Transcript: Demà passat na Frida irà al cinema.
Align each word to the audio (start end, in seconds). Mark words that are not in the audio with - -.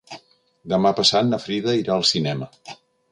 Demà 0.71 0.91
passat 0.99 1.29
na 1.33 1.39
Frida 1.43 1.75
irà 1.81 1.93
al 1.97 2.07
cinema. 2.13 2.49